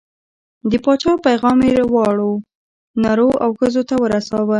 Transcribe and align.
د 0.69 0.71
پاچا 0.83 1.11
پیغام 1.25 1.59
یې 1.69 1.81
واړو، 1.93 2.31
نرو 3.03 3.29
او 3.43 3.49
ښځو 3.59 3.81
ته 3.89 3.95
ورساوه. 4.03 4.49